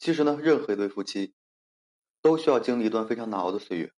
[0.00, 1.34] 其实呢，任何一对夫妻
[2.22, 3.92] 都需要经历一段非常难熬的岁月。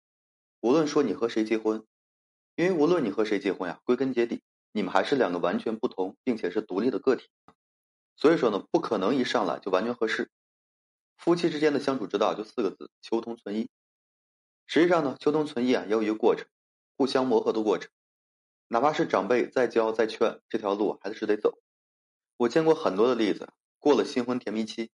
[0.60, 1.86] 无论说你和谁结婚，
[2.56, 4.42] 因为无论你和谁结婚呀，归根结底，
[4.72, 7.30] 你们还是两个完全不同并且是独立的个体。
[8.16, 10.32] 所以说呢，不可能一上来就完全合适。
[11.18, 13.70] 夫妻之间的相处之道就四个字：求同存异。
[14.66, 16.48] 实际上呢，求同存异啊，也有一个过程，
[16.98, 17.92] 互相磨合的过程。
[18.70, 21.60] 哪怕是长辈再教再劝，这条路还是得走。
[22.38, 24.90] 我见过很多的例子，过了新婚甜蜜期，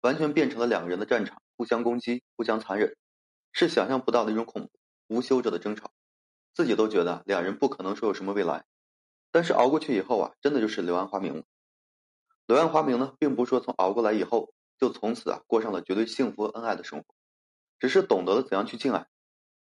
[0.00, 2.96] 完全变成了两个人的战场，互相攻击，互相残忍，
[3.52, 4.70] 是想象不到的一种恐怖，
[5.08, 5.90] 无休止的争吵，
[6.54, 8.64] 自己都觉得两人不可能说有什么未来。
[9.30, 11.44] 但是熬过去以后啊，真的就是柳暗花明。
[12.46, 17.06] 柳暗花明呢，并不是说从熬过来以后就从此啊过上了绝对幸福恩爱的生活，
[17.78, 19.06] 只是懂得了怎样去敬爱。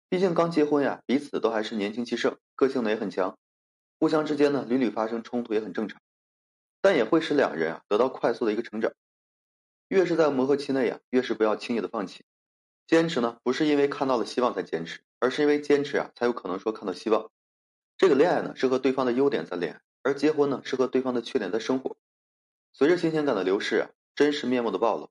[0.08, 3.36] 毕竟刚结婚呀，彼此都还是年轻气盛，个性呢也很强。
[3.98, 6.00] 互相之间呢，屡屡发生冲突也很正常，
[6.80, 8.92] 但也会使两人啊得到快速的一个成长。
[9.88, 12.24] 越是在磨合期内啊，越是不要轻易的放弃。
[12.86, 17.30] 坚持呢，不是因为看到了希望才坚持，而是因为坚持啊，才有可能说看到希望。
[17.96, 21.96] 这个恋爱呢，是和对方的优点在恋爱，而结婚呢，是和对方的缺点在生活。
[22.72, 25.10] 随着新鲜感的流逝啊，真实面目的暴露，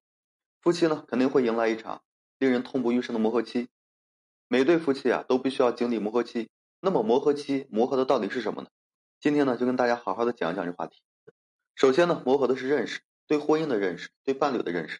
[0.62, 2.04] 夫妻呢肯定会迎来一场
[2.38, 3.68] 令人痛不欲生的磨合期。
[4.48, 6.50] 每对夫妻啊，都必须要经历磨合期。
[6.80, 8.70] 那么磨合期磨合的到底是什么呢？
[9.20, 11.02] 今天呢，就跟大家好好的讲一讲这话题。
[11.76, 15.00] 首先呢，磨合的是认识，对婚姻的认识，对伴侣的认识。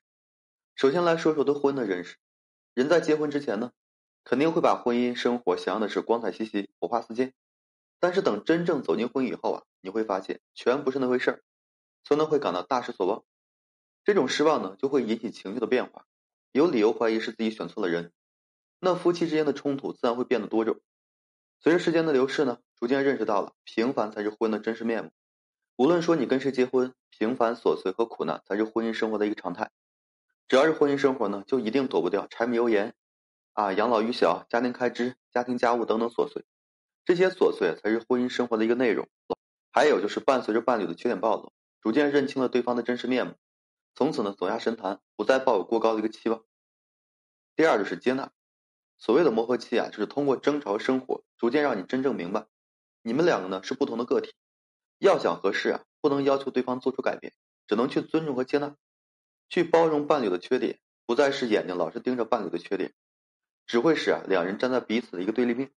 [0.76, 2.18] 首先来说说对婚姻的认识。
[2.74, 3.72] 人在结婚之前呢，
[4.24, 7.34] 肯定会把婚姻生活想象的是光彩兮兮、火花四溅。
[8.00, 11.42] 但是等真正走进婚姻以后啊，你会发现全不是那回事儿，
[12.04, 13.24] 所以呢会感到大失所望。
[14.04, 16.06] 这种失望呢，就会引起情绪的变化，
[16.52, 18.12] 有理由怀疑是自己选错了人。
[18.80, 20.80] 那夫妻之间的冲突自然会变得多种。
[21.60, 25.12] 随着时间的流逝呢，逐渐认识到了平凡才是婚姻的真实面目。
[25.78, 29.72] 无论说你跟谁结婚，平凡琐碎和苦难才是婚姻生活的一个常态。
[30.48, 32.94] 只要是婚姻生活呢，就一定躲不掉柴米油盐
[33.54, 36.46] 啊、养老育小、家庭开支、家庭家务等等琐碎。
[37.04, 39.08] 这些琐碎才是婚姻生活的一个内容。
[39.72, 43.34] 还有就是伴随着伴侣的缺点暴露，逐渐认清了对方的真实面目，
[43.96, 46.44] 从此呢走下神坛，不再抱有过高的一个期望。
[47.56, 48.32] 第二就是接纳。
[48.98, 52.48] 所谓的磨合期啊，就是通过争吵生活，逐渐让你真正明白，
[53.02, 54.34] 你们两个呢是不同的个体。
[54.98, 57.34] 要想合适啊，不能要求对方做出改变，
[57.68, 58.78] 只能去尊重和接纳，
[59.50, 62.94] 去包容伴侣的缺点，不再是眼睛老是盯着伴侣的缺点，
[63.66, 65.70] 只会使啊两人站在彼此的一个对立面。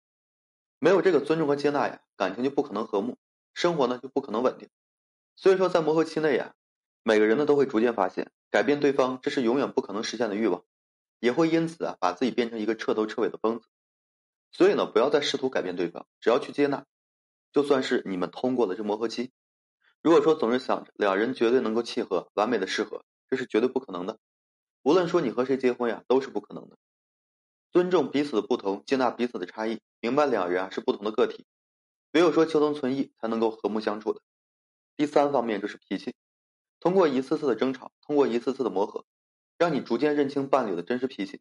[0.79, 3.17] 没有这个尊重和接纳呀，感情就不可能和睦，
[3.53, 4.69] 生活呢就不可能稳定。
[5.35, 6.55] 所以说，在磨合期内呀，
[7.03, 10.63] 每个人呢都会逐渐发现，改变对方这是永远不可能实现的欲望。
[11.19, 13.67] 也会因此啊，把自己变成一个彻头彻尾的疯子。
[14.53, 16.85] 所以呢，不要再试图改变对方，只要去接纳，
[17.51, 19.31] 就算是你们通过了这磨合期。
[20.01, 24.17] 如果说总是想着两人绝对能够契合、完美的适合，这是绝对不可能的。
[24.83, 26.77] 无论说你和谁结婚呀，都是不可能的。
[27.71, 31.45] 尊重彼此的不同，接纳彼此的差异，明白两人啊是不同的个体，
[32.13, 34.21] 唯有说求同存异，才能够和睦相处的。
[34.97, 36.15] 第三方面就是脾气，
[36.79, 39.05] 通过一次次的争吵，通过一次次的磨合。
[39.57, 41.39] 让你逐渐认清伴侣的真实脾气，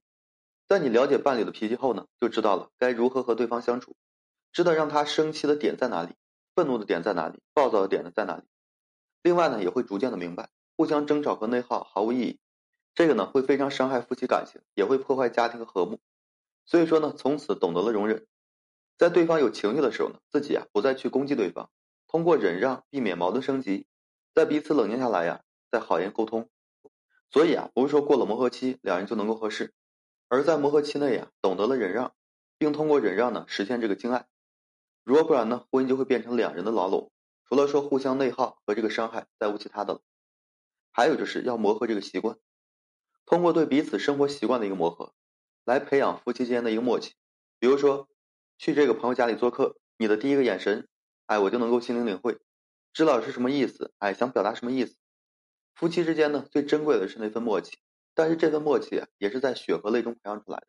[0.69, 3.97] 在你了解伴侣的脾气后呢，就知道了该如何和对方相处，
[4.53, 6.13] 知道让他生气的点在哪里，
[6.55, 8.43] 愤怒的点在哪里，暴躁的点呢在哪里。
[9.23, 12.41] 另外呢，也会逐渐的明白，互相争吵和内耗毫无意义，
[12.95, 16.01] 这个呢会非常伤害夫妻感情，也会破坏家庭的和睦。
[16.65, 18.27] 所以说呢，从此懂得了容忍，
[18.97, 21.71] 在对方有情绪的时候呢，自己啊不再去攻击对方，
[22.07, 23.87] 通过忍让避免矛盾升级，
[24.35, 26.49] 在彼此冷静下来呀，再好言沟通。
[27.31, 29.73] 所以啊，不是说过了磨合期，两人就能够合适，
[30.29, 32.15] 而在磨合期内啊，懂得了忍让，
[32.59, 34.27] 并通过忍让呢，实现这个敬爱。
[35.11, 37.11] 如果不然呢，婚姻就会变成两人的牢笼，
[37.45, 40.03] 除了说互相内耗和这个伤害，再无其他的了。
[40.93, 42.39] 还有就是要磨合这个习惯，
[43.27, 45.13] 通过对彼此生活习惯的一个磨合，
[45.65, 47.15] 来培养夫妻间的一个默契。
[47.59, 48.09] 比如说，
[48.57, 50.87] 去这个朋友家里做客，你的第一个眼神，
[51.27, 52.39] 哎，我就能够心领领会，
[52.93, 54.95] 知道是什么意思，哎，想表达什么意思。
[55.75, 57.81] 夫妻之间呢，最珍贵的是那份默契，
[58.15, 60.69] 但是这份默契，也是在血和泪中培养出来的。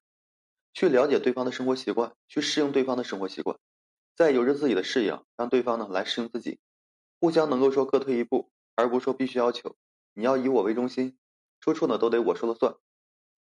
[0.74, 3.60] 去了解对方的生活习惯，去适应对方的生活习惯，
[4.22, 6.60] 再由着自己的适应，让对方呢来适应自己，
[7.20, 9.76] 互相能够说各退一步，而不是说必须要求
[10.14, 11.18] 你要以我为中心，
[11.60, 12.76] 处处呢都得我说了算。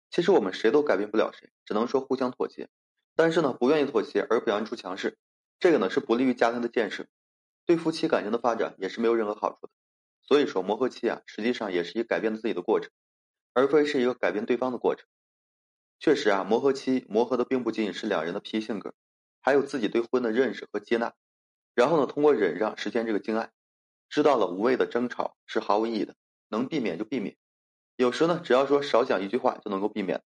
[0.10, 2.68] 其实我们谁都改变不了谁，只能说互相妥协。
[3.16, 5.20] 但是呢，不愿意妥协而表现出强势，
[5.60, 7.06] 这个呢是不利于家庭的建设，
[7.68, 9.70] 对夫妻感情的发展也是没有任何好处的。
[10.24, 12.90] 所以说，磨合期啊，实际上也是一个改变自己的过程，
[13.54, 15.06] 而非是一个改变对方的过程。
[16.00, 18.96] 确实啊，磨合期磨合的并不仅仅是两人的脾气性格，
[19.42, 21.14] 还有自己对婚的认识和接纳。
[21.76, 23.52] 然后呢，通过忍让实现这个敬爱，
[24.10, 26.16] 知道了无谓的争吵是毫无意义的，
[26.50, 27.38] 能避免就避免，
[27.96, 30.22] 有时呢，只要说少讲一句话就能够避免。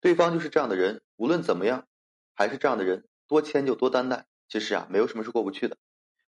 [0.00, 1.86] 对方就是这样的人，无论怎么样，
[2.34, 5.76] 还是这样的人，多迁就多担待，其实啊，没有什么是过不去的。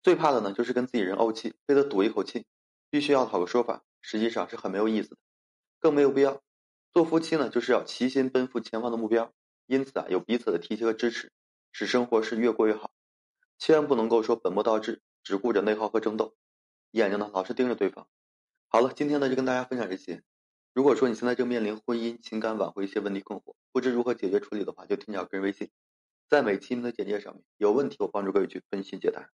[0.02, 2.46] 最怕的呢，就是跟自己人怄气，非得赌一口气，
[2.90, 5.16] 必须要讨个说法，实际上是很没有意思的，
[5.80, 6.40] 更没有必要。
[6.92, 9.34] 做夫妻呢，就是要齐心奔赴前方的目标，
[9.66, 11.32] 因此啊，有彼此的提携和支持，
[11.78, 12.90] 使生活是越过越好。
[13.56, 16.34] 千万不能够说本末倒置，只顾着内耗和争斗，
[16.90, 18.08] 眼睛呢老是盯着对方。
[18.66, 20.24] 好了，今天呢就跟大家分享这些。
[20.74, 25.70] 如果说你现在正面临婚姻、情感挽回一些问题困惑，不知如何解决处理的话，就添加个人微信，
[26.28, 29.30] 在每期的简介上面有问题，我帮助各位去分析解答。